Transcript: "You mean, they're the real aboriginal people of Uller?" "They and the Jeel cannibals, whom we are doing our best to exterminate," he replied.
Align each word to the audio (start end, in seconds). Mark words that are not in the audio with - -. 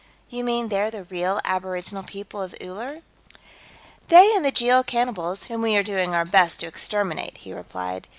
"You 0.31 0.43
mean, 0.43 0.69
they're 0.69 0.89
the 0.89 1.03
real 1.03 1.39
aboriginal 1.45 2.01
people 2.01 2.41
of 2.41 2.55
Uller?" 2.59 3.03
"They 4.07 4.35
and 4.35 4.43
the 4.43 4.51
Jeel 4.51 4.83
cannibals, 4.83 5.43
whom 5.43 5.61
we 5.61 5.75
are 5.75 5.83
doing 5.83 6.15
our 6.15 6.25
best 6.25 6.61
to 6.61 6.65
exterminate," 6.67 7.37
he 7.37 7.53
replied. 7.53 8.07